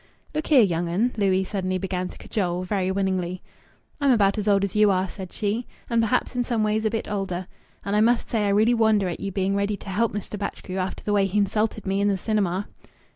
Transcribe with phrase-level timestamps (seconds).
[0.33, 3.43] "Look here, young 'un," Louis suddenly began to cajole, very winningly.
[3.99, 6.89] "I'm about as old as you are," said she, "and perhaps in some ways a
[6.89, 7.45] bit older.
[7.85, 10.39] And I must say I really wonder at you being ready to help Mr.
[10.39, 12.67] Batchgrew after the way he insulted me in the cinema."